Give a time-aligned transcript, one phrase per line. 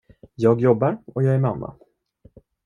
[0.35, 1.75] Jag jobbar och jag är mamma.